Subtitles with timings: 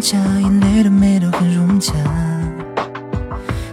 [0.00, 1.92] 家眼泪的美都很融洽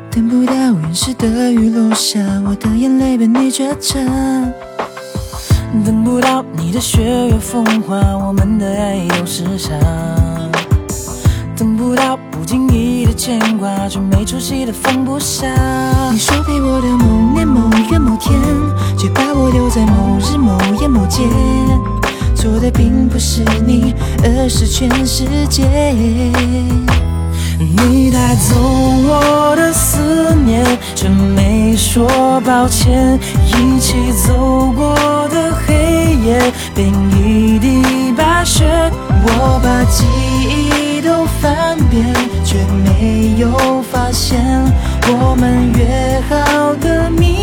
[0.10, 4.00] 等不到掩饰的雨落下我的眼泪被你觉察
[5.86, 9.70] 等不到你的雪月风花我们的爱都是时
[11.56, 15.48] 等不到不经意的牵挂却没出息的放不下
[16.12, 18.40] 你说陪我到某年某月某天
[18.98, 21.22] 却把我丢在某日某夜某街。
[22.74, 23.94] 并不是你，
[24.24, 25.64] 而是全世界。
[27.60, 33.20] 你带走我的思念，却没说抱歉。
[33.46, 34.96] 一起走过
[35.30, 38.66] 的黑夜，变一地白雪。
[39.24, 40.06] 我把记
[40.50, 42.04] 忆都翻遍，
[42.44, 44.40] 却没有发现
[45.08, 47.41] 我们约好的明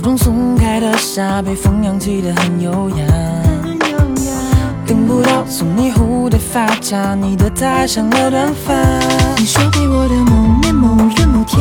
[0.00, 3.04] 中松开的沙，被风扬起的很优雅。
[4.86, 8.74] 等不到送你蝴蝶发卡，你的太像了短发。
[9.36, 11.60] 你说陪我的某年某月某天，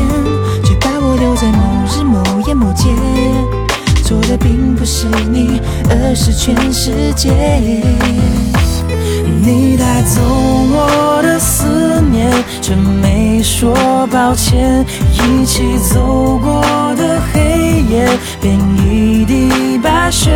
[0.64, 2.88] 却把我留在某日某夜某街。
[4.04, 7.32] 错的并不是你，而是全世界。
[9.42, 12.32] 你带走我的思念，
[12.62, 14.84] 却没说抱歉。
[15.14, 16.62] 一起走过
[16.96, 17.39] 的黑
[17.90, 18.08] 夜，
[18.42, 20.32] 变一地白雪。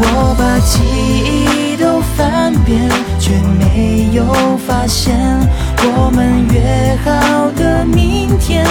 [0.00, 2.88] 我把记忆都翻遍，
[3.18, 4.24] 却没有
[4.66, 5.16] 发现
[5.80, 8.66] 我们约好的明天，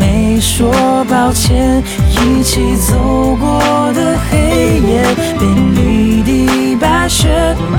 [0.00, 0.72] 没说
[1.04, 1.82] 抱歉。
[2.08, 5.04] 一起走过的黑夜，
[5.38, 5.42] 变
[5.76, 7.28] 一地白雪。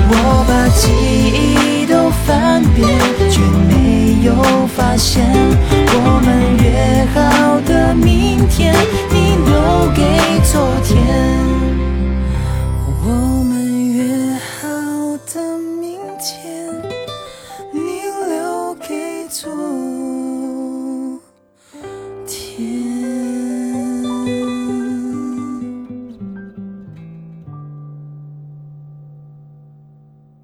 [0.10, 2.88] 我把记忆都翻遍，
[3.30, 4.34] 却没有
[4.76, 5.26] 发现
[5.94, 6.30] 我们